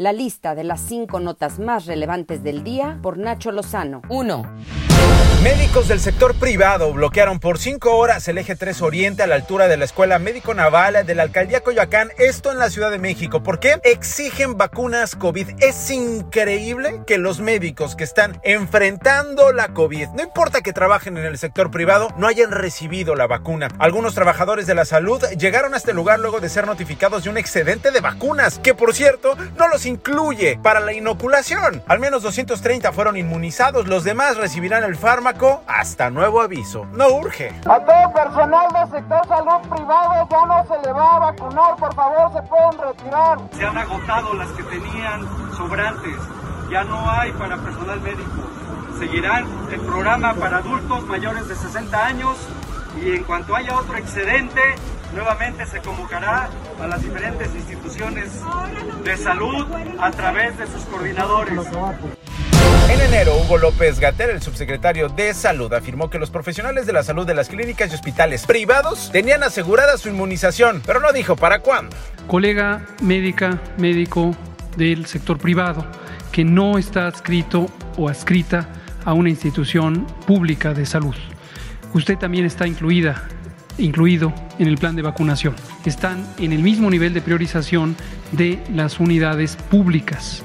[0.00, 4.00] La lista de las cinco notas más relevantes del día por Nacho Lozano.
[4.08, 4.87] 1.
[5.42, 9.68] Médicos del sector privado bloquearon por cinco horas el eje 3 Oriente a la altura
[9.68, 13.42] de la Escuela Médico Naval de la Alcaldía Coyoacán, esto en la Ciudad de México.
[13.42, 13.78] ¿Por qué?
[13.84, 15.50] Exigen vacunas COVID.
[15.60, 21.24] Es increíble que los médicos que están enfrentando la COVID, no importa que trabajen en
[21.24, 23.68] el sector privado, no hayan recibido la vacuna.
[23.78, 27.38] Algunos trabajadores de la salud llegaron a este lugar luego de ser notificados de un
[27.38, 31.82] excedente de vacunas, que por cierto no los incluye para la inoculación.
[31.86, 36.84] Al menos 230 fueron inmunizados, los demás recibirán el fármaco hasta nuevo aviso.
[36.92, 37.48] No urge.
[37.64, 41.94] A todo personal del sector salud privado ya no se le va a vacunar, por
[41.94, 43.38] favor se pueden retirar.
[43.52, 45.26] Se han agotado las que tenían
[45.56, 46.14] sobrantes,
[46.70, 48.42] ya no hay para personal médico.
[48.98, 52.36] Seguirán el programa para adultos mayores de 60 años
[53.02, 54.60] y en cuanto haya otro excedente,
[55.14, 56.50] nuevamente se convocará
[56.82, 58.42] a las diferentes instituciones
[59.04, 59.66] de salud
[59.98, 61.66] a través de sus coordinadores.
[62.90, 67.02] En enero, Hugo López Gater, el subsecretario de Salud, afirmó que los profesionales de la
[67.02, 71.58] salud de las clínicas y hospitales privados tenían asegurada su inmunización, pero no dijo para
[71.58, 71.94] cuándo.
[72.26, 74.34] Colega médica, médico
[74.78, 75.84] del sector privado,
[76.32, 77.66] que no está adscrito
[77.98, 78.66] o adscrita
[79.04, 81.14] a una institución pública de salud.
[81.92, 83.28] Usted también está incluida,
[83.76, 85.54] incluido en el plan de vacunación.
[85.84, 87.96] Están en el mismo nivel de priorización
[88.32, 90.42] de las unidades públicas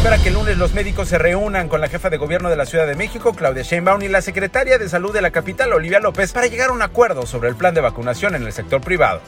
[0.00, 2.64] espera que el lunes los médicos se reúnan con la jefa de gobierno de la
[2.64, 6.32] Ciudad de México, Claudia Sheinbaum, y la secretaria de Salud de la capital, Olivia López,
[6.32, 9.20] para llegar a un acuerdo sobre el plan de vacunación en el sector privado.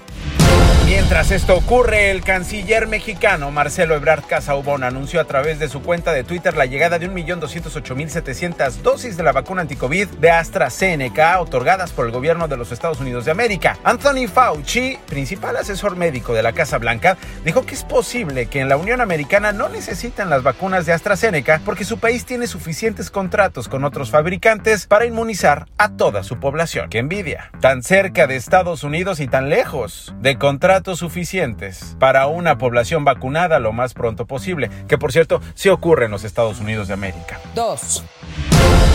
[1.13, 6.13] Mientras esto ocurre, el canciller mexicano Marcelo Ebrard Casaubon anunció a través de su cuenta
[6.13, 12.07] de Twitter la llegada de 1.208.700 dosis de la vacuna anticovid de AstraZeneca otorgadas por
[12.07, 13.79] el gobierno de los Estados Unidos de América.
[13.85, 18.69] Anthony Fauci, principal asesor médico de la Casa Blanca, dijo que es posible que en
[18.69, 23.69] la Unión Americana no necesiten las vacunas de AstraZeneca porque su país tiene suficientes contratos
[23.69, 26.91] con otros fabricantes para inmunizar a toda su población.
[26.91, 27.51] ¡Qué envidia!
[27.61, 33.61] Tan cerca de Estados Unidos y tan lejos de contratos suficientes para una población vacunada
[33.61, 37.39] lo más pronto posible, que por cierto sí ocurre en los Estados Unidos de América.
[37.55, 38.03] 2.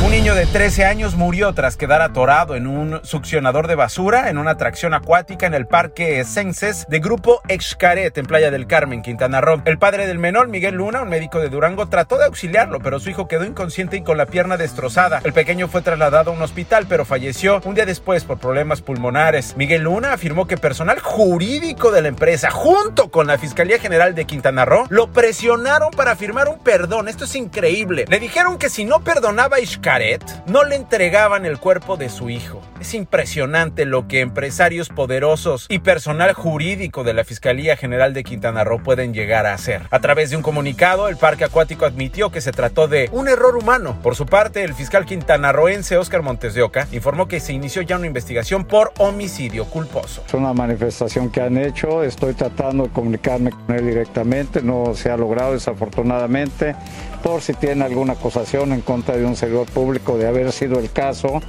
[0.03, 4.37] Un niño de 13 años murió tras quedar atorado en un succionador de basura en
[4.37, 9.41] una atracción acuática en el parque Senses de Grupo Excaret en Playa del Carmen, Quintana
[9.41, 9.61] Roo.
[9.65, 13.09] El padre del menor, Miguel Luna, un médico de Durango, trató de auxiliarlo, pero su
[13.09, 15.19] hijo quedó inconsciente y con la pierna destrozada.
[15.23, 19.57] El pequeño fue trasladado a un hospital, pero falleció un día después por problemas pulmonares.
[19.57, 21.01] Miguel Luna afirmó que personal
[21.37, 26.15] jurídico de la empresa, junto con la Fiscalía General de Quintana Roo, lo presionaron para
[26.15, 27.07] firmar un perdón.
[27.07, 28.05] Esto es increíble.
[28.07, 32.63] Le dijeron que si no perdonaba a no le entregaban el cuerpo de su hijo.
[32.81, 38.63] Es impresionante lo que empresarios poderosos y personal jurídico de la Fiscalía General de Quintana
[38.63, 39.83] Roo pueden llegar a hacer.
[39.91, 43.57] A través de un comunicado, el parque acuático admitió que se trató de un error
[43.57, 43.99] humano.
[44.01, 47.97] Por su parte, el fiscal quintanarroense Oscar Montes de Oca informó que se inició ya
[47.97, 50.23] una investigación por homicidio culposo.
[50.25, 55.09] Es una manifestación que han hecho, estoy tratando de comunicarme con él directamente, no se
[55.09, 56.75] ha logrado desafortunadamente
[57.23, 60.91] por si tiene alguna acusación en contra de un servidor público de haber sido el
[60.91, 61.41] caso,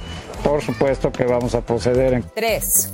[0.43, 2.25] por supuesto que vamos a proceder en...
[2.35, 2.93] 3.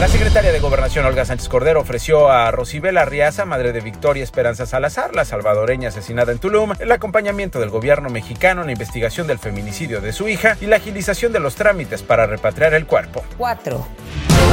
[0.00, 4.66] La secretaria de Gobernación Olga Sánchez Cordero ofreció a Rosibela Riaza, madre de Victoria Esperanza
[4.66, 9.38] Salazar, la salvadoreña asesinada en Tulum, el acompañamiento del gobierno mexicano en la investigación del
[9.38, 13.22] feminicidio de su hija y la agilización de los trámites para repatriar el cuerpo.
[13.38, 13.86] 4.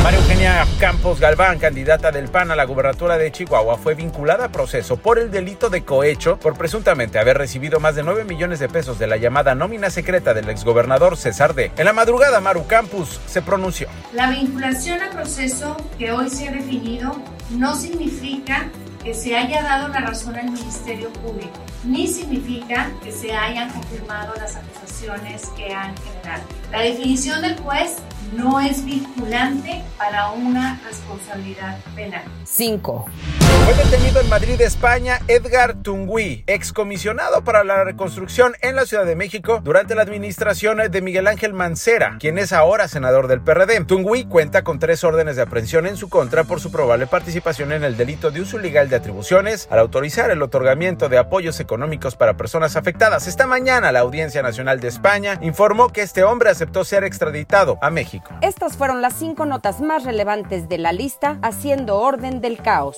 [0.03, 4.51] María Eugenia Campos Galván, candidata del PAN a la gubernatura de Chihuahua, fue vinculada a
[4.51, 8.69] proceso por el delito de cohecho por presuntamente haber recibido más de 9 millones de
[8.69, 11.71] pesos de la llamada nómina secreta del exgobernador César D.
[11.77, 13.89] En la madrugada, Maru Campos se pronunció.
[14.13, 17.15] La vinculación a proceso que hoy se ha definido
[17.49, 18.69] no significa
[19.03, 24.33] que se haya dado la razón al Ministerio Público, ni significa que se hayan confirmado
[24.35, 26.43] las acusaciones que han generado.
[26.71, 27.97] La definición del juez
[28.35, 32.23] no es vinculante para una responsabilidad penal.
[32.43, 33.05] 5.
[33.65, 39.15] Fue detenido en Madrid, España, Edgar Tungui, excomisionado para la reconstrucción en la Ciudad de
[39.15, 43.83] México durante la administración de Miguel Ángel Mancera, quien es ahora senador del PRD.
[43.85, 47.83] Tungui cuenta con tres órdenes de aprehensión en su contra por su probable participación en
[47.83, 52.35] el delito de uso ilegal de atribuciones al autorizar el otorgamiento de apoyos económicos para
[52.35, 53.27] personas afectadas.
[53.27, 57.89] Esta mañana la Audiencia Nacional de España informó que este hombre aceptó ser extraditado a
[57.89, 58.31] México.
[58.41, 62.97] Estas fueron las cinco notas más relevantes de la lista, haciendo orden del caos.